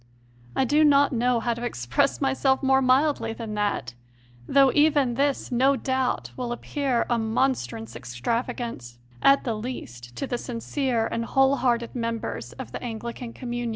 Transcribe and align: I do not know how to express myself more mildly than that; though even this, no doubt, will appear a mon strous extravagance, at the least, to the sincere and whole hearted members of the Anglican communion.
I 0.55 0.65
do 0.65 0.83
not 0.83 1.13
know 1.13 1.39
how 1.39 1.53
to 1.53 1.63
express 1.63 2.19
myself 2.19 2.63
more 2.63 2.81
mildly 2.81 3.33
than 3.33 3.53
that; 3.53 3.93
though 4.47 4.71
even 4.73 5.13
this, 5.13 5.51
no 5.51 5.75
doubt, 5.75 6.31
will 6.35 6.51
appear 6.51 7.05
a 7.07 7.19
mon 7.19 7.53
strous 7.53 7.95
extravagance, 7.95 8.97
at 9.21 9.43
the 9.43 9.53
least, 9.53 10.15
to 10.15 10.25
the 10.25 10.39
sincere 10.39 11.05
and 11.05 11.23
whole 11.23 11.57
hearted 11.57 11.93
members 11.93 12.53
of 12.53 12.71
the 12.71 12.81
Anglican 12.81 13.31
communion. 13.33 13.69